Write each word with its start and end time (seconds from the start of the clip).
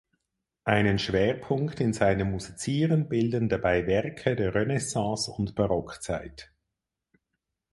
Einen 0.63 0.97
Schwerpunkt 0.97 1.79
in 1.79 1.93
seinem 1.93 2.31
Musizieren 2.31 3.07
bilden 3.07 3.49
dabei 3.49 3.85
Werke 3.85 4.35
der 4.35 4.55
Renaissance 4.55 5.29
und 5.29 5.53
Barockzeit. 5.53 6.51